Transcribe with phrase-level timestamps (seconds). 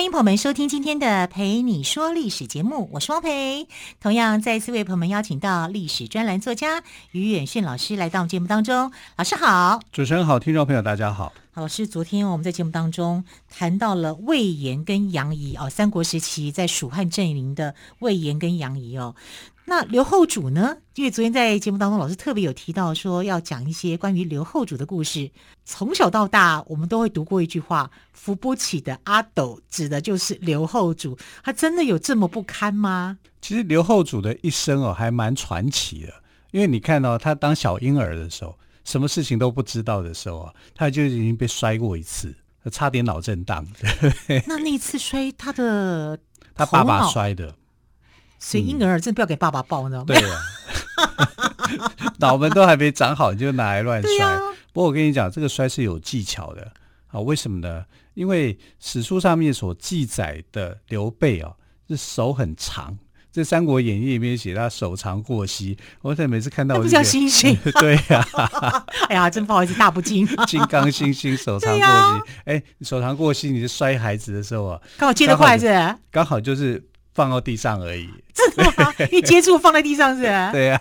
[0.00, 3.68] 欢迎朋友们收听今天的《陪你说历史》节目，我是汪培。
[4.00, 8.90] 同样再次为朋友们邀请到历史专栏作家于远炫老师来到我们节目当中。
[9.16, 11.34] 老师好，主持人好，听众朋友大家好。
[11.52, 19.14] 好，老师，昨天我们在节目当中谈到了魏延跟杨仪哦，三国时期在蜀汉阵营的魏延跟杨仪哦。
[19.70, 20.78] 那刘后主呢？
[20.96, 25.30] 因为昨天在节目当中，老师特别有提到说要讲一些关于刘后主的故事。
[25.64, 31.16] 从小到大，我们都会读过一句话：“扶不起的阿斗”，指的就是刘后主。
[31.44, 33.18] 他真的有这么不堪吗？
[33.40, 36.14] 其实刘后主的一生哦，还蛮传奇的。
[36.50, 42.34] 因为你看到、哦、他当小婴儿的时候，什么事情都不知道的时候啊，他就已经被摔过一次，
[42.72, 43.64] 差点脑震荡。
[44.48, 46.18] 那那一次摔他的，
[46.56, 47.54] 他爸爸摔的。
[48.40, 50.06] 所以婴儿真不要给爸爸抱，你知道吗？
[50.08, 54.26] 对啊， 脑门都还没长好，你就拿来乱摔。
[54.26, 54.40] 啊、
[54.72, 56.72] 不过我跟你讲，这个摔是有技巧的
[57.08, 57.20] 啊。
[57.20, 57.84] 为什么呢？
[58.14, 61.52] 因为史书上面所记载的刘备啊，
[61.88, 62.98] 是手很长。
[63.32, 67.56] 这《三国演义》里面写他手长过膝，我在每次看到我就，叫猩猩。
[67.78, 70.26] 对呀、啊， 哎呀，真不好意思，大不敬。
[70.48, 75.68] 金刚星星手长过膝，哎、啊，手长过膝，你是摔孩子的时候啊，刚好接得快是？
[76.10, 76.82] 刚好就是。
[77.20, 78.94] 放到地上而已，真的吗？
[79.12, 80.22] 一接触放在地上是？
[80.52, 80.80] 对呀、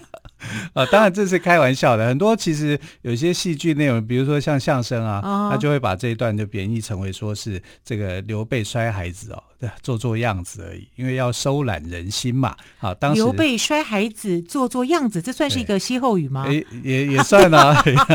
[0.71, 2.07] 啊，啊，当然这是开玩笑的。
[2.07, 9.43] 很多其实有些戏剧内容，比如说像相声啊，他、哦、就会把这一段就贬义成为说是这个刘备摔孩子哦，
[9.81, 12.55] 做做样子而已，因为要收揽人心嘛。
[12.79, 16.47] 啊，当时刘备摔孩子做做样子，这算是一个歇后语吗？
[16.47, 17.73] 也也也算啊，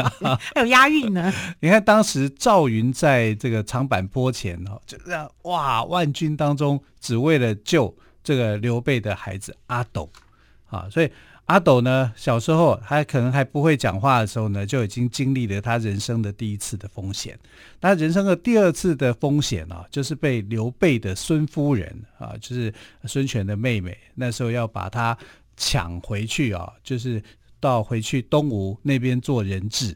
[0.55, 1.31] 还有押韵呢。
[1.61, 4.97] 你看当时赵云在这个长坂坡前哦，就
[5.43, 7.95] 哇，万军当中只为了救。
[8.25, 10.11] 这个刘备的孩子阿斗，
[10.71, 11.11] 啊，所以
[11.45, 17.39] 阿斗呢，小时候还可能还不会讲话的时候呢，就已经经历了他人生的第一次的风险。
[17.83, 22.73] 他人生的第二次的风险啊，就是被刘备的孙夫人啊，就是
[23.05, 25.17] 孙权的妹妹，那时候要把他
[25.57, 27.23] 抢回去啊，就是
[27.61, 29.95] 到回去东吴那边做人质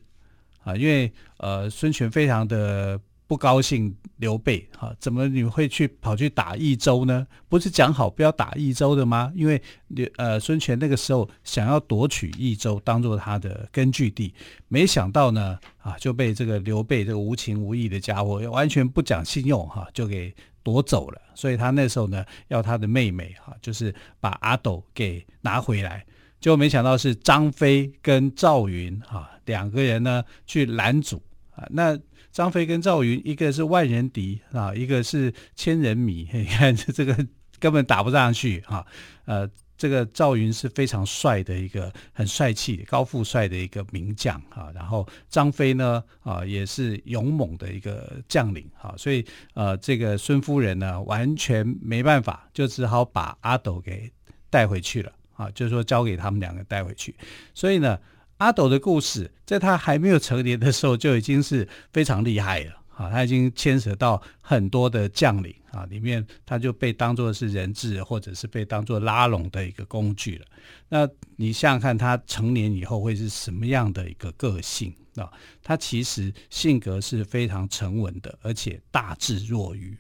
[0.63, 3.01] 啊，因为呃，孙权非常的。
[3.29, 7.27] 不高兴刘备哈，怎么你会去跑去打益州呢？
[7.47, 9.31] 不是讲好不要打益州的吗？
[9.37, 14.33] 因为刘呃孙权那个时候想要夺取益州当做他的根据地，
[14.69, 21.21] 没想到呢啊就被这个刘备这个无情无义的家伙完全不讲信用哈，就给夺走了。
[21.35, 26.03] 所以他那时候呢要他的妹妹哈，就是把阿斗给拿回来，
[26.41, 31.95] 结果没想到是张飞跟赵云哈两个人呢去拦阻啊那。
[32.31, 36.29] 张飞跟赵云，一个是万人敌啊，一个是千人迷。
[36.33, 37.17] 你看这个
[37.59, 38.87] 根本打不上去啊。
[39.25, 44.71] 呃，这个赵云是非常帅的一个很帅气、高富帅的一个名将啊。
[44.75, 48.95] 然后张飞呢啊，也是勇猛的一个将领啊。
[48.97, 49.25] 所以
[49.55, 54.11] 呃，这个孙夫人呢，完全没办法，就只好把阿斗给
[54.49, 55.51] 带回去了啊。
[55.51, 57.15] 就是说，交给他们两个带回去。
[57.53, 57.99] 所以呢。
[58.39, 63.11] 阿斗的故事，在他还没有成年的时候就已经是非常厉害了啊！
[63.11, 70.47] 他已经牵扯到很多的将领啊，里面他就被当作是人质，或者是被当作拉拢的一个工具了。
[70.89, 75.29] 那你想想看，他成年以后会是什么样的一个个性啊？
[75.63, 79.99] 他其实性格是非常沉稳的，而且大智若愚。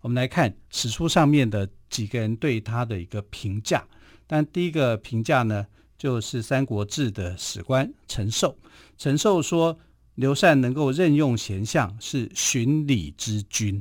[0.00, 3.84] 我们来看史书上面的几个人对他的一个评价。
[4.26, 5.66] 但第一个评价呢，
[6.02, 8.58] 就是《三国志》的史官陈寿，
[8.98, 9.78] 陈寿说
[10.16, 13.80] 刘禅能够任用贤相，是循礼之君。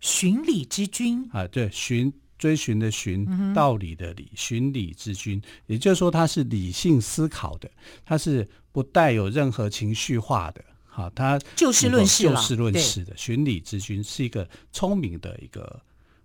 [0.00, 7.70] 循礼之君啊，对，循追寻的循，道理的理，循礼之君，也就是说他是理性思考的，
[8.06, 10.64] 他是不带有任何情绪化的。
[10.86, 15.78] 好，他就事论事，就事论事的循礼之君是一个聪明的一个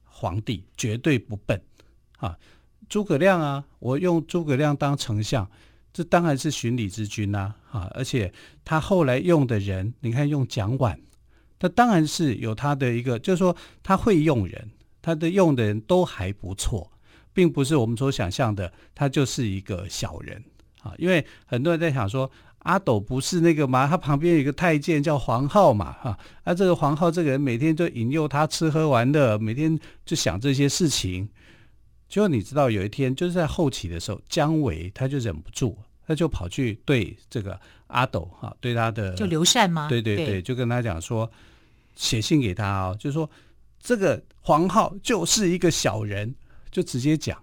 [0.05, 1.61] 皇帝，绝对不笨
[2.19, 2.37] 啊。
[2.89, 5.47] 诸葛亮啊，我用诸葛亮当丞相，
[5.93, 8.33] 这当然是循礼之君呐啊，而且
[8.65, 10.97] 他后来用的人，你看用蒋琬，
[11.59, 14.71] 他当然是有他的一个，就是说他会用人，
[15.03, 16.91] 他的用的人都还不错，
[17.31, 20.43] 并不是我们所想象的，他就是一个小人
[20.81, 20.93] 啊。
[20.97, 23.87] 因为很多人在想说，阿斗不是那个吗？
[23.87, 31.29] 他旁边有一个太监叫黄浩嘛，哈，啊，这个黄浩这个人每天就引诱他吃喝玩乐，每天就想这些事情。
[32.09, 35.77] 就你知道，有一天就是在后期的时候，姜维他就忍不住，
[36.07, 37.57] 他就跑去对这个
[37.87, 39.87] 阿斗哈，对他的就刘禅吗？
[39.87, 41.31] 对对对，对就跟他讲说，
[41.95, 43.29] 写信给他哦，就说
[43.79, 46.33] 这个黄浩就是一个小人，
[46.71, 47.41] 就直接讲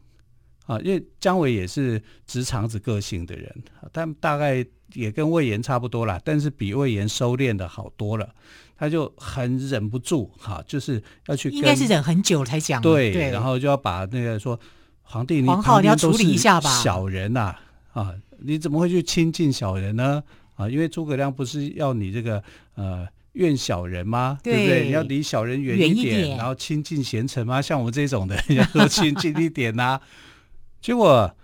[0.66, 3.54] 啊，因为姜维也是直肠子个性的人，
[3.92, 8.28] 但大概也跟魏延差不多啦，但是比魏延收敛的好多了，
[8.76, 14.58] 他就很忍不住哈，就是要去，应该是忍很久才讲，对，对然后就要把那个说
[15.02, 17.54] 皇帝，你黄浩你要处理一下吧，小人呐
[17.92, 18.02] 啊。
[18.02, 20.22] 啊你怎么会去亲近小人呢？
[20.56, 22.42] 啊，因为诸葛亮不是要你这个
[22.74, 24.38] 呃怨小人吗？
[24.42, 24.84] 对，对不对？
[24.84, 27.62] 你要离小人远一点，一点然后亲近贤臣吗？
[27.62, 30.00] 像我们这种的，要多亲近一点呐、啊。
[30.82, 31.34] 结果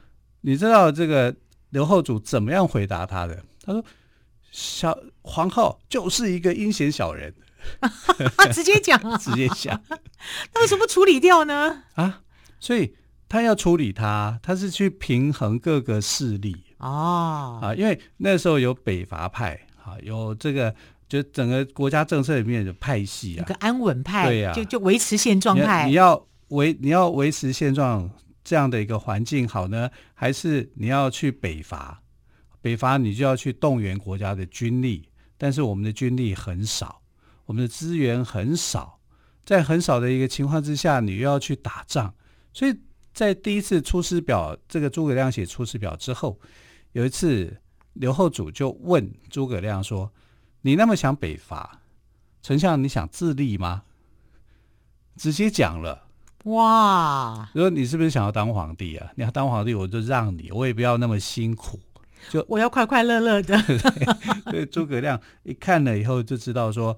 [0.42, 1.34] 你知道这个
[1.72, 3.42] 刘后主怎么样回答他的？
[3.64, 3.84] 他说
[4.52, 7.34] ：“小皇后就是一个阴险小人。
[8.52, 9.80] ”直接讲啊， 直接讲。
[10.52, 11.84] 那为什么不处理掉呢？
[11.94, 12.20] 啊，
[12.60, 12.94] 所以
[13.28, 16.56] 他要处理他，他是去平衡各个势力。
[16.78, 20.74] 哦啊，因为那时候有北伐派啊，有这个
[21.08, 25.86] 就整个国家政策里面的派系啊，有个安稳派，对呀、啊，就就维持现状派。
[25.86, 28.10] 你要维你要维持现状
[28.44, 32.02] 这样的一个环境好呢，还是你要去北伐？
[32.60, 37.02] 北伐你就要去动员国家的军力，但是我们的军力很少，
[37.46, 39.00] 我们的资源很少，
[39.44, 42.14] 在很少的一个情况之下，你又要去打仗，
[42.52, 42.74] 所以
[43.12, 46.38] 在第一次《出师表》这个诸葛亮写《出师表》之后。
[46.92, 47.56] 有一次，
[47.94, 50.12] 刘后主就问诸葛亮说
[50.60, 51.80] ：“你那么想北伐，
[52.42, 53.84] 丞相你想自立吗？”
[55.16, 56.08] 直接讲了，
[56.44, 57.48] 哇！
[57.54, 59.08] 说你是不是想要当皇帝啊？
[59.16, 61.78] 你要当皇帝，我就让你，我也不要那么辛苦，
[62.30, 63.56] 就我要快快乐乐的。
[64.50, 66.96] 所以诸葛亮一看了以后就知道说。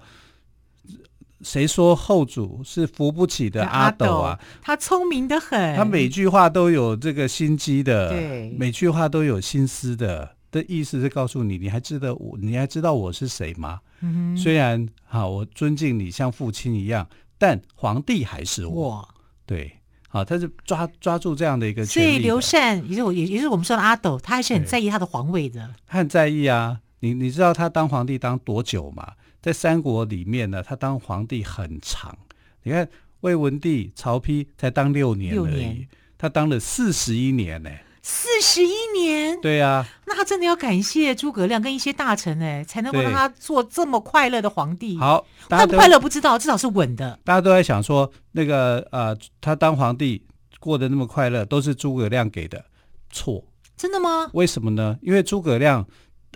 [1.41, 4.35] 谁说后主是扶不起的阿斗啊？
[4.35, 10.35] 斗他聪明的很，他每句话都有这个心机的，对，每句话都有心思的。
[10.49, 13.79] 的意思是告诉你，你还知道我，你还知道我是谁吗？
[13.99, 17.07] 嗯，虽然好，我尊敬你像父亲一样，
[17.37, 19.07] 但皇帝还是我。
[19.45, 19.71] 哇对，
[20.09, 21.85] 好，他是抓抓住这样的一个。
[21.85, 25.73] 所以刘禅也是我，也也是我们说的阿斗，他还是很在意他的皇位的。
[25.85, 29.13] 他很在意啊，你你知道他当皇帝当多久吗？
[29.41, 32.17] 在三国里面呢，他当皇帝很长。
[32.63, 32.89] 你看
[33.21, 35.87] 魏文帝曹丕才当六年而已，
[36.17, 37.69] 他当了四十一年呢。
[38.07, 44.95] 四十一年，对啊，那他真的要感谢诸葛亮跟一些大臣哎，才能够让他做这么快乐的皇帝。
[44.99, 47.19] 好，快不快乐不知道，至少是稳的。
[47.23, 50.23] 大家都在想说，那个呃，他当皇帝
[50.59, 52.63] 过得那么快乐，都是诸葛亮给的。
[53.09, 53.43] 错，
[53.75, 54.29] 真的吗？
[54.33, 54.99] 为什么呢？
[55.01, 55.83] 因为诸葛亮。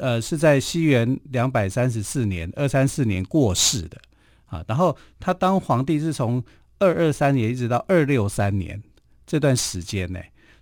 [0.01, 3.98] 呃，是在西元两百三十四年，二三四年过世的
[4.45, 4.63] 啊。
[4.65, 6.42] 然后他当皇帝是从
[6.77, 8.81] 二二三年一直到二六三年
[9.27, 10.18] 这段时间呢，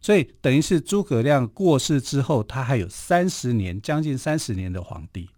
[0.08, 5.30] 所以等于是诸葛亮过世之后，他还有三十年，将近三十年的皇帝，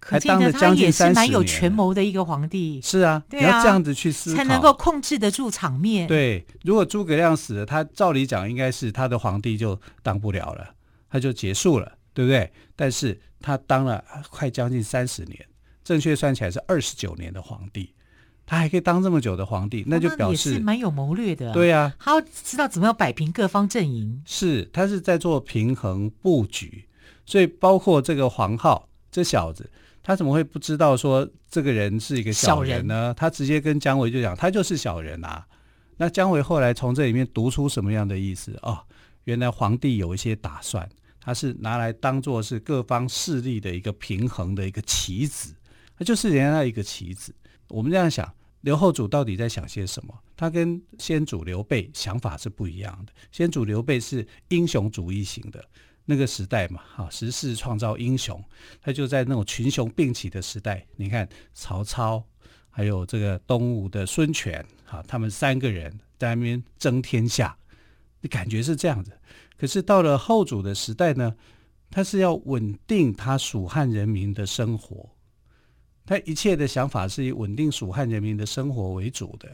[0.00, 2.80] 还当了将近三十年，蛮有权谋的一个皇帝。
[2.82, 6.08] 是啊，你要这样子去思考，才能够控制得住场面。
[6.08, 10.74] 对，如果诸葛亮死了，他照理讲应该是他的皇帝就当不了了，
[11.08, 11.92] 他就结束了。
[12.12, 12.52] 对不对？
[12.74, 15.46] 但是他当了快将近三十年，
[15.84, 17.94] 正确算起来是二十九年的皇帝，
[18.50, 21.52] 他还可以当这么久的皇帝，那就表示、哦、是蛮有谋略的。
[21.52, 24.20] 对呀、啊，他要知道怎么样摆平各方阵营。
[24.26, 26.84] 是，他是在做平衡布局，
[27.24, 29.70] 所以包括这个黄浩这小子，
[30.02, 32.94] 他怎么会不知道说这个人是一个小人呢？
[32.94, 35.46] 人他直接跟姜维就讲，他就是小人啊。
[35.96, 38.58] 那姜维后来从这里面读出什么样的意思？
[38.62, 38.80] 哦，
[39.26, 40.88] 原来皇帝有一些打算。
[41.20, 45.54] 他是拿来当做是各方势力的一个平衡的一个棋子，
[45.96, 47.32] 他就是人家一个棋子。
[47.68, 48.28] 我们这样想，
[48.62, 50.14] 刘后主到底在想些什么？
[50.36, 53.12] 他跟先主刘备想法是不一样的。
[53.32, 55.64] 先主刘备是英雄主义型的
[56.04, 58.42] 那个时代嘛，哈，时势创造英雄，
[58.82, 60.86] 他就在那种群雄并起的时代。
[60.96, 62.22] 你看曹操，
[62.68, 67.56] 还有这个东吴的孙权，哈，他们三个人在那边争天下，
[68.20, 69.12] 你感觉是这样子。
[69.56, 71.34] 可是到了后主的时代呢，
[71.90, 75.08] 他是要稳定他蜀汉人民的生活，
[76.10, 79.48] 他一切的想法是以稳定蜀汉人民的生活为主的，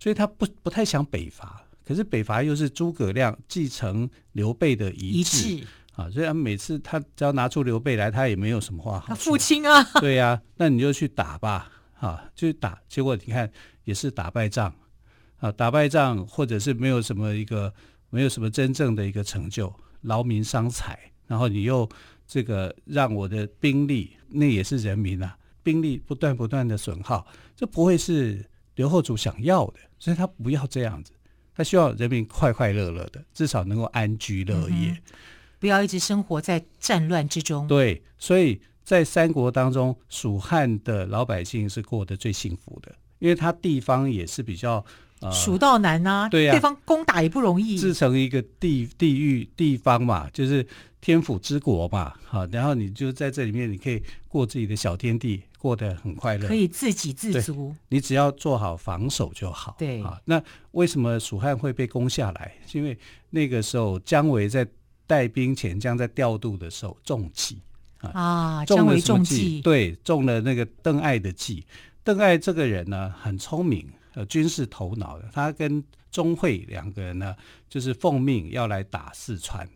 [0.00, 1.62] 所以他不不太想北伐。
[1.84, 5.62] 可是北伐又是诸葛亮继承刘备的遗志，
[5.92, 9.08] 啊，所以每次他只要拿出刘备来，他也没有什么话好。
[9.08, 13.50] 他父亲啊， 对呀、啊，那你就去打吧，啊，就打，结果你看
[13.84, 14.74] 也是打败仗，
[15.40, 17.72] 啊，打败仗或者是没有什么一个。
[18.10, 21.86] 没有什么真正的一个成就，劳民伤财，然后你又
[22.26, 25.36] 这个让我的兵力，那也是人民啊，
[25.68, 28.42] 兵力不断不断的损耗，这不会是
[28.76, 31.12] 刘后主想要的，所以他不要这样子，
[31.54, 34.88] 他希望人民快快乐乐的，至少能够安居乐业。
[34.88, 35.02] 嗯、
[35.58, 37.66] 不要一直生活在战乱之中。
[37.66, 44.82] 对，所以在三国当中，蜀汉的老百姓是过得最幸福的，因为他地方也是比较。
[45.20, 47.76] 呃、蜀道难啊，对呀、啊，对方攻打也不容易。
[47.76, 50.64] 自成一个地地域地方嘛，就是
[51.00, 57.74] 天府之国吧，好，然后你就在这里面，你可以过自己的小天地，过得很快乐，可以自给自足。
[57.88, 59.76] 你只要做好防守就好。
[59.78, 62.54] 对啊，那为什么蜀汉会被攻下来？
[62.66, 62.98] 是因为
[63.30, 64.66] 那个时候姜维在
[65.06, 67.62] 带兵遣将在调度的时候中计
[67.98, 71.64] 啊，姜维中计，对，中了那个邓艾的计。
[72.02, 73.88] 邓艾这个人呢，很聪明。
[74.14, 77.36] 呃，军事头脑的，他跟钟会两个人呢，
[77.68, 79.68] 就是奉命要来打四川，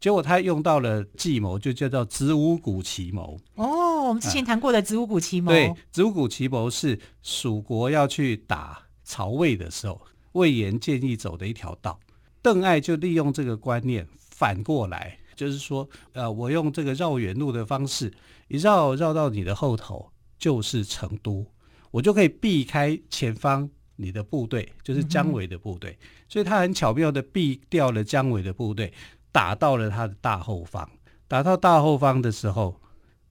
[0.00, 3.38] 结果他用到了计谋，就叫做子午谷奇谋。
[3.56, 5.50] 哦，我们之前谈过的子午谷奇谋。
[5.50, 10.00] 啊、对，子午谷奇谋是蜀国要去打曹魏的时候，
[10.32, 11.98] 魏延建议走的一条道。
[12.40, 18.12] 邓艾就利用这个观念，反过来就是说，呃，我用这个绕远路的方式，
[18.46, 21.44] 一绕绕到你的后头，就是成都，
[21.90, 23.68] 我就可以避开前方。
[24.00, 28.92] 你的部队就是姜维的部队，嗯，所以他很巧妙的避掉了姜维的部队，
[29.32, 30.88] 打到了他的大后方。
[31.26, 32.80] 打到大后方的时候，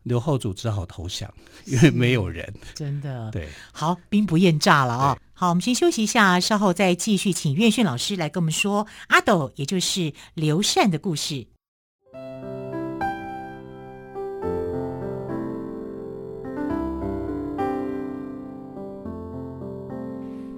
[0.04, 1.34] 刘后主只好投降，
[1.66, 2.54] 因为没有人。
[2.76, 5.18] 真的，对，好，兵不厌诈了啊！
[5.34, 11.48] 好，我们先休息一下，稍后再继续请岳训老师来跟我们说阿斗，也就是刘禅的故事。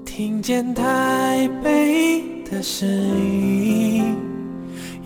[0.05, 3.58] 听见台北的声音，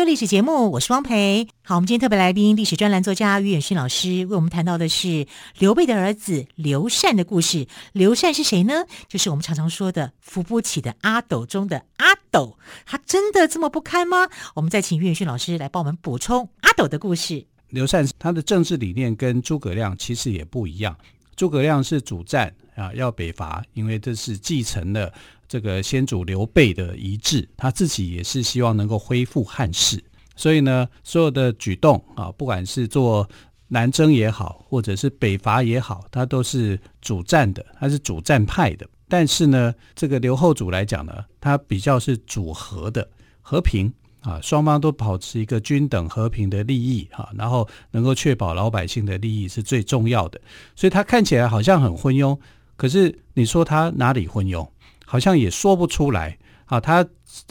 [0.00, 1.46] 说历史节目，我是汪培。
[1.62, 5.26] 好，我们今天特别来宾，历史专栏作家于远逊老师为我们谈到的是
[5.58, 7.66] 刘备的儿子刘禅的故事。
[7.92, 8.86] 刘禅是谁呢？
[9.08, 12.56] 就是我们常常说的扶不起的阿斗中的阿斗。
[12.86, 14.30] 他真的这么不堪吗？
[14.54, 17.44] 我们再请于远逊老师来帮我们补充阿斗的故事。
[17.68, 20.96] 刘禅他的政治理念跟诸葛亮其实也不一样。
[21.36, 25.12] 诸葛亮是主战啊，要北伐，因为这是继承了。
[25.50, 30.00] 这个先祖刘备的遗志，他自己也是希望能够恢复汉室，
[30.36, 33.28] 所以呢，所有的举动啊，不管是做
[33.66, 38.88] 南征也好，或者是北伐也好，他都是主战的，他是主战派的。
[39.08, 43.10] 但是呢，这个刘后主来讲呢，他比较是主和的，
[43.42, 50.40] 和平啊，双方都保持一个均等和平的利益哈，然后能够确保老百姓的利益是最重要的。
[50.76, 52.38] 所以他看起来好像很昏庸，
[52.76, 54.64] 可是你说他哪里昏庸？
[55.10, 57.04] 好像也说不出来啊，他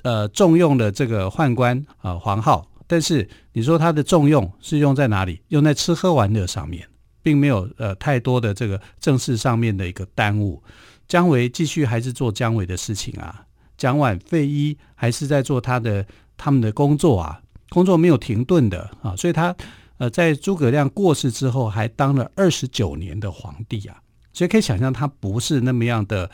[0.04, 5.42] 呃重用了这个宦官啊黄皓，但是你说他的重用是用在哪里？
[5.50, 6.88] 用在吃喝玩乐上面，
[7.22, 10.64] 并没有呃太多的这个政事上面的一个耽误。
[11.06, 13.44] 姜维继续还是做姜维的事情啊，
[13.78, 16.06] 蒋琬、费禕还是在做他的
[16.38, 19.54] 他们的工作啊，工作没有停顿的啊，所以他
[19.98, 23.98] 呃在诸葛亮过世之后还当了二十九年的皇帝啊，
[24.32, 26.32] 所以可以想象他不是那么样的。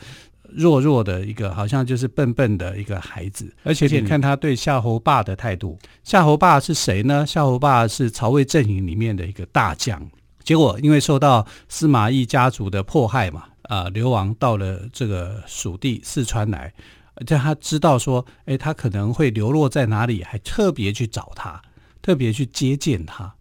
[0.54, 5.78] 弱弱的一个，好像就是笨笨的一个孩子，而且你看他对夏侯霸的态度。
[6.02, 7.26] 夏侯霸是谁呢？
[7.26, 10.00] 夏侯霸是曹魏阵营里面的一个大将，
[10.42, 16.72] 结果因为受到司马懿家族的迫害嘛，啊、呃，流亡到了这个蜀地四川来，
[17.14, 21.60] 而且他知道说，哎，他可能会流落在哪里，还特别去找他，
[22.00, 23.34] 特别去接见他。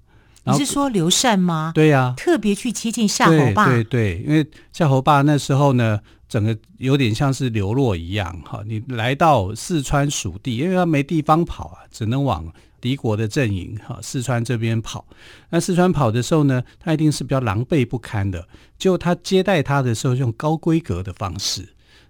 [0.47, 1.71] 你是说刘禅吗？
[1.74, 3.67] 对呀、啊，特别去接近夏侯霸。
[3.67, 6.00] 对对对，因为夏侯霸那时候呢。
[6.27, 12.51] 整个有点像是流落一样，哈，你来到四川蜀地，因为他没地方跑啊，只能往
[12.82, 15.05] 敌国的阵营，哈，四川这边跑。
[15.50, 18.48] 那四川跑的时候呢，他一定是比较狼狈不堪的。
[18.77, 21.67] 就他接待他的时候，用高规格的方式，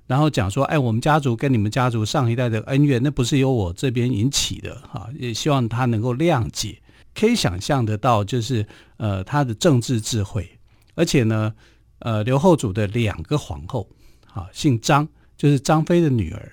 [0.08, 6.80] 然后讲说：“哎，我们家族跟你们家族上一代的恩怨，那不是由我这边引起的，哈，也希望他能够谅解。”
[7.14, 8.66] 可以想象得到，就是
[8.98, 10.50] 呃，他的政治智慧，
[10.96, 11.54] 而且呢，
[12.00, 13.88] 呃，刘后主的两个皇后。
[14.36, 16.52] 啊，姓张，就是张飞的女儿。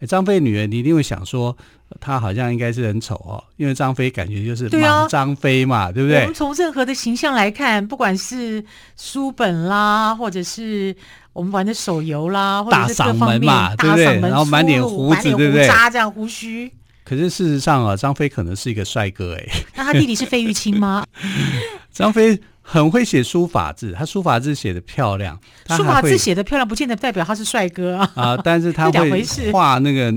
[0.00, 1.56] 哎，张飞女儿，你一定会想说，
[2.00, 6.20] 她好像应该是很丑哦，因为张飞感觉就是莽张飞嘛，对，啊、对不对？
[6.22, 8.64] 我们从任何的形象来看，不管是
[8.96, 10.92] 书本啦，或者是
[11.32, 14.20] 我们玩的手游啦，或者是各方面大嗓门嘛，对不对？
[14.28, 15.64] 然后满脸胡子，对不对？
[15.68, 16.68] 渣这样胡须。
[17.04, 19.46] 可是事实上啊，张飞可能是一个帅哥哎。
[19.76, 21.06] 那他弟弟是费玉清吗？
[21.92, 22.40] 张飞。
[22.62, 25.38] 很会写书法字，他书法字写的漂亮。
[25.68, 28.12] 书法字写的漂亮，不见得代表他是帅哥啊。
[28.14, 30.10] 啊，但是他 会画那个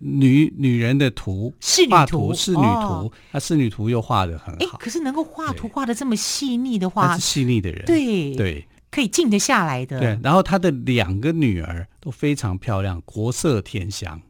[0.00, 4.76] 女女人的图，仕女图，仕女图，他仕女图又画的很好。
[4.78, 10.00] 可是能够画图画的这么细腻的话，他是细腻的人，对对，可以静得下来的。
[10.00, 14.20] 对，然后他的两个女儿都非常漂亮，国色天香。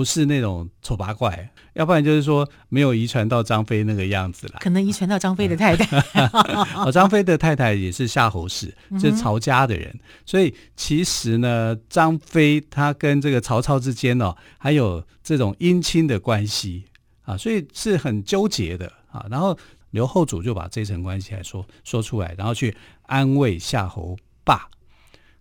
[0.00, 4.54] 不是那种丑八怪，要不然就是说没有遗传到张飞那个样子了。
[4.58, 5.98] 可能遗传到张飞的太太。
[6.74, 9.90] 哦，张飞的太太也是夏侯氏，是曹家的人。
[9.92, 16.86] 嗯、所以其实呢，张飞他跟这个曹操之间哦，还有这种姻亲的关系
[17.24, 19.26] 啊，所以是很纠结的啊。
[19.30, 19.54] 然后
[19.90, 24.66] 刘后主就把这层关系来说说出来，然后去安慰夏侯霸。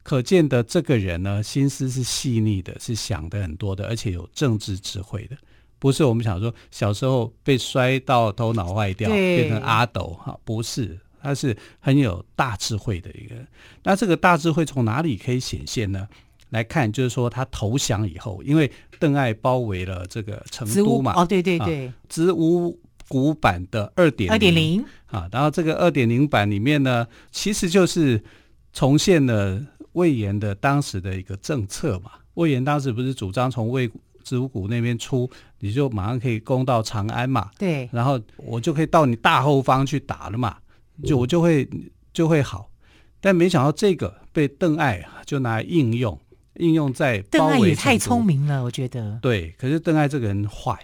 [0.10, 5.38] 可见的这个人呢，心思是细腻的，是想的很多的，而且有政治智慧的，
[5.78, 13.48] 不是我们想说小时候被摔到头脑坏掉变成阿斗哈，不是，他是很有大智慧的一个人。
[13.84, 16.08] 那这个大智慧从哪里可以显现呢？
[16.50, 22.76] 来看，就是说他投降以后，因为邓艾包围了这个成都嘛，哦，对对对，子午
[23.08, 28.20] 古版的二点二点零啊，然后这个二点零版里面呢，其实就是
[28.74, 29.64] 重现了。
[29.94, 33.90] 魏延的当时的一个政策嘛，魏延当时不是主张从魏
[34.24, 35.30] 子午谷那边出，
[35.60, 37.50] 你就马上可以攻到长安嘛？
[37.58, 40.58] 对，然后我就可以到你大后方去打了嘛，
[41.04, 41.68] 就我就会
[42.14, 42.70] 就会好。
[43.22, 46.18] 但没想到这个被邓艾就拿来应用，
[46.56, 47.20] 应用在。
[47.32, 49.20] 邓艾也太聪明了，我觉得。
[49.22, 50.78] 对，可是邓艾这个人坏，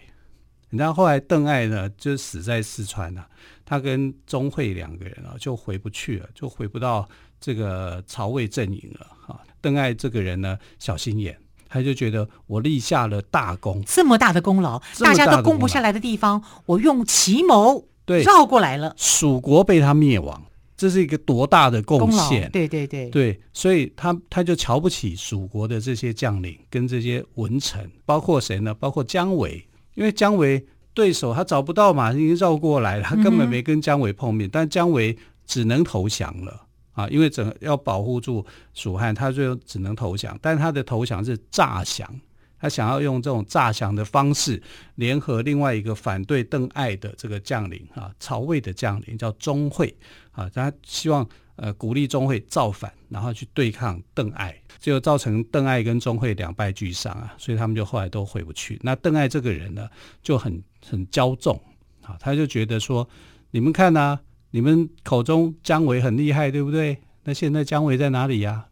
[0.70, 3.26] 你知道后来邓艾呢就死在四川了，
[3.66, 7.08] 他跟钟会两个人啊就回不去了，就回不到。
[7.38, 20.44] 这个曹魏阵营了哈，邓艾这个人呢，小心眼，他就觉得我立下了大功，这么大的功劳，大家都攻不下来的地方，我用奇谋对绕过来了，蜀国被他灭亡，
[20.76, 22.50] 这是一个多大的贡献？
[22.50, 28.74] 对对对对，所以他他就瞧不起蜀国的这些将领跟这些文臣，包括谁呢？
[28.74, 36.62] 包括姜维，因为姜维对手他找不到嘛，已经绕过来了，他根本没跟姜维碰面，嗯、但姜维只能投降了。
[36.94, 40.40] 啊，因为整要保护住蜀汉，他最后只能投降。
[40.42, 42.10] 但他的投降是诈降，
[42.58, 44.64] 他想要用这种诈降的方式，
[44.96, 49.94] 联合另外一个反对邓艾的这个将领啊，曹魏的将领叫钟会
[50.32, 58.80] 啊，他希望呃鼓励钟会造反，然后去对抗邓艾，最后造成邓艾跟钟会两败俱伤啊，所以他们就后来都回不去。
[58.84, 59.90] 那邓艾这个人呢，
[60.22, 61.60] 就很很骄纵
[62.02, 63.08] 啊，他就觉得说，
[63.52, 64.20] 你们看呐、
[64.52, 66.98] 你们口中姜维很厉害，对不对？
[67.24, 68.68] 那现在姜维在哪里呀？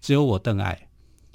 [0.00, 0.88] 只有我邓艾，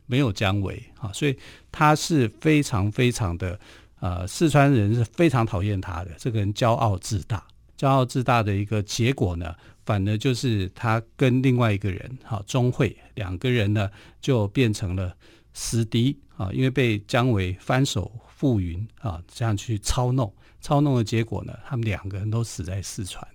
[0.05, 1.37] 没有姜维啊，所以
[1.71, 3.59] 他是非常非常的，
[3.99, 6.11] 呃，四川人是非常讨厌他的。
[6.17, 7.45] 这个人骄傲自大，
[7.77, 9.53] 骄傲自大的一个结果呢，
[9.85, 13.89] 反而就是他跟另外一个人，好，钟会两个人呢
[14.21, 15.13] 就变成了
[15.53, 23.25] 死敌啊，因为被姜维翻手覆云啊，这样去操弄，操弄的结果呢，他们两个人都死在四川。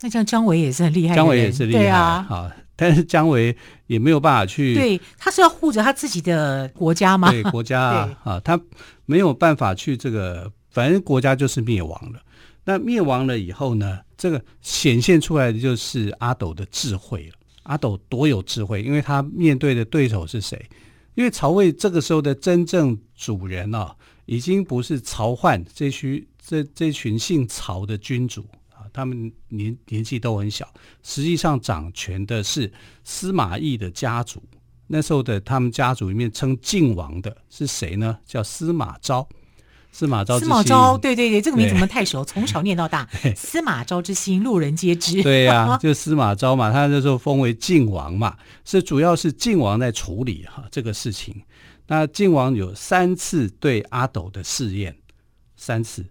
[0.00, 7.30] 那像姜维也是很厉害，姜维也是厉害，啊，啊，但是姜维也没有办法去，对，他是要护着他自己的国家吗？
[7.30, 8.60] 对，国家啊， 啊，他
[9.06, 12.20] 没有办法去这个，反正国家就是灭亡了。
[12.66, 17.34] 那灭亡了以后呢，这个显现出来的就是阿斗的智慧了。
[17.62, 20.60] 阿斗多有智慧，因为他面对的对手是谁？
[21.14, 28.82] 因为曹魏这个时候的真正主人啊，已经不是曹奂这群这这群姓曹的君主啊。
[28.92, 30.68] 他们年年纪都很小，
[31.04, 32.70] 实际上掌权的是
[33.04, 34.42] 司马懿的家族。
[34.88, 38.18] 那时候的他们家族里面称晋王的是谁呢？
[38.26, 39.28] 叫司马昭。
[39.96, 43.08] 司马昭，司马昭，对对对，这个名字我们太熟， 从小念到大。
[43.34, 45.22] 司马昭之心，路人皆知。
[45.22, 51.34] 对呀、啊，就司马昭嘛，他那时候封为晋王嘛，是主要是晋王在处理哈这个事情。
[51.86, 54.94] 那晋王有三次对阿斗的试验，
[55.56, 56.04] 三次。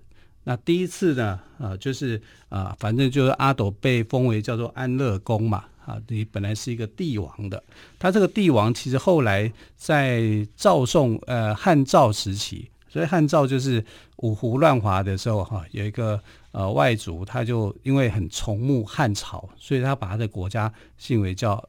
[0.45, 2.19] 那第一次呢，啊，就是
[2.49, 7.63] 啊，反正就是阿斗被封为叫做安乐公嘛，啊，你本来是一个帝王的，
[7.99, 10.23] 他这个帝王其实后来在
[10.55, 13.83] 赵宋呃汉赵时期，所以汉赵就是
[14.19, 16.17] 五胡乱华的时候哈、啊，有一个
[16.53, 21.61] 呃外族，他就因为很崇慕汉朝，所以他把他的国家姓为叫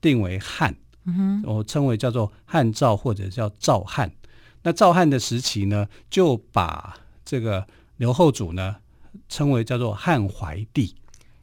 [0.00, 4.10] 定为汉，嗯哼，我称为叫做汉赵或者叫赵汉。
[4.64, 7.64] 那赵汉的时期呢，就把这个
[7.98, 8.74] 刘后主呢
[9.28, 10.92] 称为叫做汉怀帝。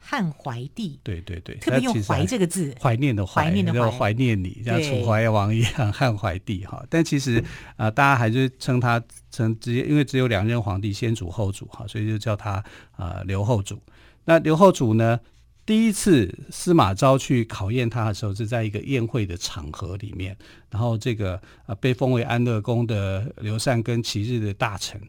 [0.07, 6.85] 汉怀帝，对对对，特别用“怀”这个字，怀念的怀，怀念的怀，怀念你，像楚怀王一样，汉怀帝哈。
[6.91, 7.39] 但其实
[7.75, 13.81] 啊、呃，大家还是称他称直接，因为只有两任皇帝，先主后主哈，所以就叫他啊刘、呃、后主。
[14.25, 15.19] 那刘后主呢，
[15.65, 20.37] 第一次司马昭去考验他的时候，是在一个宴会的场合里面，
[20.69, 25.01] 然后这个啊、呃、被封为安乐公的刘禅跟其日的大臣，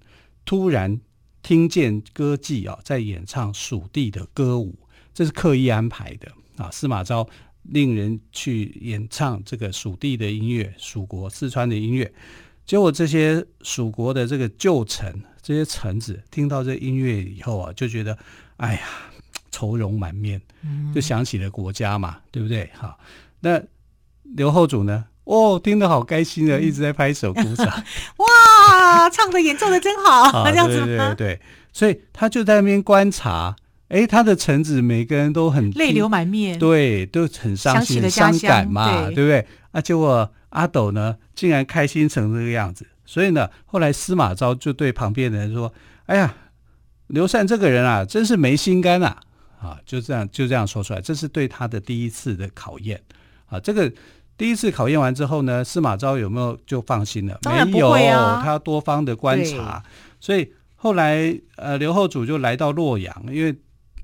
[0.46, 0.98] 突然
[1.42, 4.74] 听见歌妓啊在演唱蜀地的歌舞。
[5.16, 6.30] 这是刻意安排的
[6.62, 6.70] 啊！
[6.70, 7.26] 司马昭
[7.62, 12.12] 令人去演唱这个蜀地的音乐，蜀国四川的音乐。
[12.66, 18.18] 结果这些蜀国的这个旧臣，这些臣子听到这音乐以后啊，就觉得
[18.58, 18.80] 哎呀，
[19.50, 20.38] 愁容满面，
[20.94, 22.68] 就想起了国家嘛，对不对？
[22.74, 22.98] 好，
[23.40, 23.58] 那
[24.22, 25.06] 刘后主呢？
[25.24, 27.66] 哦，听得好开心啊，一直在拍手鼓掌。
[28.18, 30.84] 哇，唱的演奏的真好，啊、 这样子吗？
[30.84, 31.40] 对对对对，
[31.72, 33.56] 所以他就在那边观察。
[33.88, 39.46] 哎，他的臣子每个人都很泪流满面，对，都很伤心、很伤感嘛，对，对不对？
[39.70, 45.72] 啊，结果阿斗呢，竟然开心成这个样子，所以呢，后来司马昭就对旁边的人说
[46.06, 46.34] ：“哎呀，
[47.06, 49.20] 刘禅这个人啊，真是没心肝啊！”
[49.62, 53.00] 啊，就这样就这样说出来，这是对他的第一次的考验
[53.46, 53.60] 啊。
[53.60, 53.92] 这个
[54.36, 57.38] 第一次考验完之后呢，司马昭有没有就放心了？
[57.44, 57.94] 没有，
[58.42, 59.80] 他多方的观察，
[60.18, 63.54] 所以后来呃，刘后主就来到洛阳，因为。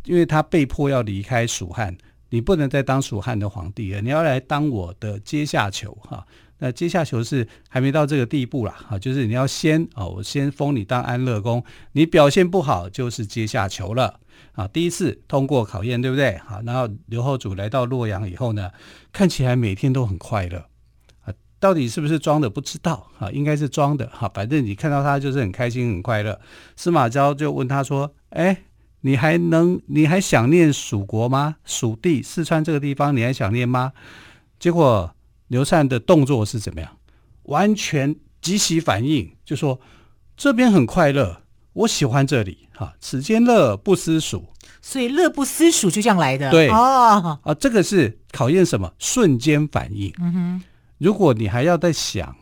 [0.04, 1.96] 因为他被迫要离开蜀汉，
[2.30, 6.26] 你不能再当蜀汉的皇帝了，你要来当我的阶下囚哈。
[6.58, 14.20] 那阶下囚是还没到这个地步啦，哈，就是你要先哦，我先封你当安乐公，你表现不好就是阶下囚了
[14.52, 14.68] 啊。
[14.68, 16.38] 第一次通过考验，对不对？
[16.38, 18.70] 好，然后刘后主来到洛阳以后呢，
[19.12, 20.64] 看起来每天都很快乐
[21.24, 23.28] 啊，到底是不是装的不知道啊？
[23.32, 26.40] 应该是装的哈，反正你看到他就是很开心很快乐。
[26.76, 28.62] 司马昭就问他说：“哎。”
[29.02, 29.80] 你还能？
[29.86, 31.56] 你还想念蜀国吗？
[31.64, 33.92] 蜀地四川这个地方，你还想念吗？
[34.58, 35.14] 结果
[35.48, 36.96] 刘禅的动作是怎么样？
[37.42, 39.80] 完全即时反应，就说
[40.36, 42.68] 这边很快乐，我喜欢这里。
[42.74, 44.44] 哈，此间乐不思蜀，
[44.80, 46.50] 所以乐不思蜀就这样来的。
[46.50, 48.94] 对哦，啊，这个是考验什么？
[48.98, 50.12] 瞬间反应。
[50.20, 50.62] 嗯哼，
[50.98, 52.34] 如果你还要再想，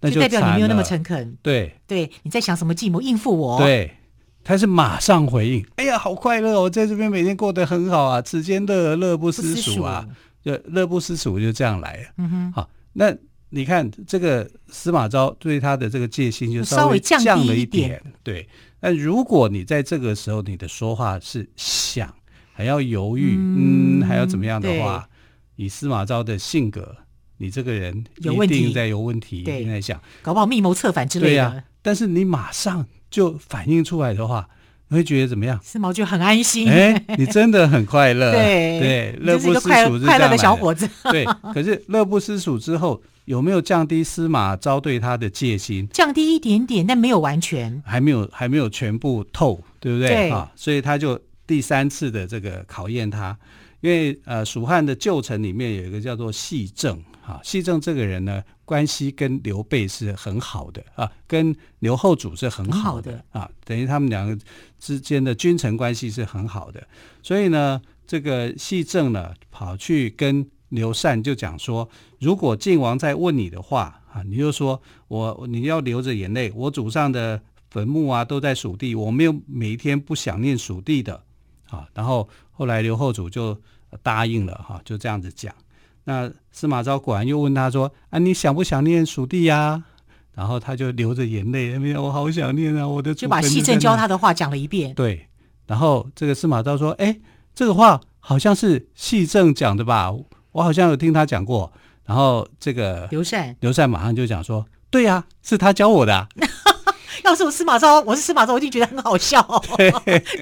[0.00, 1.36] 那就，就代表你没有那么诚恳。
[1.42, 3.58] 对，对，你在想什么计谋应付我？
[3.58, 3.98] 对。
[4.44, 10.06] 他是马上回应，哎呀，好快乐哦，在这边每天过得很好啊，此间乐乐不思蜀啊，
[10.42, 12.02] 就乐不思蜀就这样来了。
[12.18, 13.14] 嗯哼，好，那
[13.50, 18.48] 你看这个司马昭对他的这个戒心就稍微降了一点，对。
[18.80, 22.12] 但如果你在这个时候你的说话是想
[22.52, 25.08] 还要犹豫，嗯，嗯，还要怎么样的话，
[25.54, 26.96] 以司马昭的性格，
[27.36, 31.30] 你这个人一定在有问题，一定在想，搞不好密谋策反之类的。
[31.30, 32.86] 对呀、啊，但是你马上。
[33.12, 34.48] 就反映出来的话，
[34.88, 35.60] 你会觉得怎么样？
[35.62, 36.66] 司马就很安心。
[36.66, 38.32] 哎，你真的很快乐。
[38.32, 40.88] 对对，乐不思蜀是快乐的小伙子。
[41.10, 45.86] 对，可是乐不思蜀之后，有没有降低司马昭对他的戒心？
[45.92, 50.08] 降低一点点，但没有完全，还没有还没有全部透，对不对？
[50.08, 53.36] 对啊，所以他就第三次的这个考验他，
[53.82, 56.98] 因为呃，蜀汉的旧臣里面有一个叫做细郑。
[57.24, 64.36] 啊，西郑这个人呢，关系跟刘备是很好的啊，跟刘后主是很好的，啊，等于他们两个
[64.78, 66.82] 之间的君臣关系是很好的。
[67.22, 81.22] 所以呢，这个西郑呢，跑去跟刘禅就讲说，如果晋王再问你的话啊，你就说我你要流着眼泪，我祖上的坟墓啊都在蜀地，我没有每一天不想念蜀地的
[81.70, 81.86] 啊。
[81.94, 83.56] 然后后来刘后主就
[84.02, 85.54] 答应了哈，就这样子讲。
[86.04, 89.84] 那司马昭果然又问他说：“啊，你想不想念蜀地呀？”
[90.34, 92.88] 然后他就流着眼泪，哎呀，我好想念啊！
[92.88, 94.94] 我的就把细正教他的话讲了一遍。
[94.94, 95.28] 对，
[95.66, 97.20] 然后这个司马昭说：“哎，
[97.54, 100.10] 这个话好像是细正讲的吧？
[100.52, 101.72] 我好像有听他讲过。”
[102.04, 106.28] 然后这个刘禅，刘禅马上就讲说：“对呀，是他教我的啊。
[107.24, 109.62] ”要是我司马昭，我是司马昭，我一定觉得很好笑哦。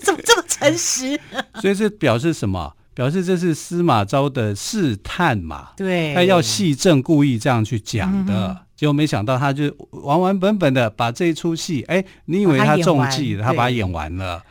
[0.02, 1.20] 怎么这么诚实？
[1.60, 2.74] 所以这表示什么？
[3.00, 5.70] 表示这是司马昭的试探嘛？
[5.74, 14.42] 对，他要戏正故意这样去讲的，嗯、结果没想到他就完完本本的把这一出戏，哎，你以为他中计了，他，他把它演完了。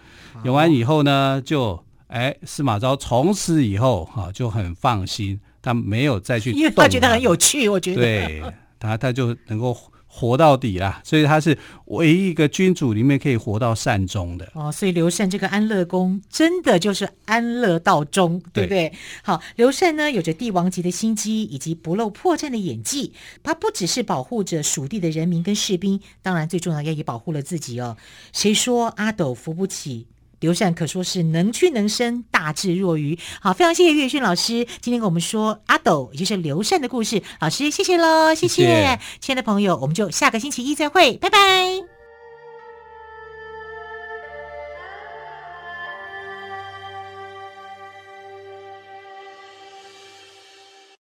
[0.44, 8.44] 演完以后呢，就哎，司马昭从此以后哈、啊、就很放心，他没有再去， 因为他觉得很有趣，我觉得，对
[8.80, 9.78] 他他就能够
[10.12, 14.52] 活到底啦，所以他是唯一一个君主里面可以活到善终的。
[14.56, 18.90] 哦，所以刘禅这个安乐宫真的就是安乐到终，对不对？
[18.90, 18.94] 对
[19.24, 27.96] 好，刘禅呢有着帝王级的心机以及不露破绽的演技，他不只是保护着蜀地的人民跟士兵，当然最重要也也保护了自己哦。
[28.34, 30.08] 谁说阿斗扶不起？
[30.40, 33.18] 刘禅可说是能屈能伸，大智若愚。
[33.42, 37.22] 好，非常谢谢岳迅老师今天跟我们说阿斗，也就是刘禅的故事。
[37.40, 41.99] 老师，谢谢喽，谢谢亲爱的朋友，我们就下个星期一再会，拜拜。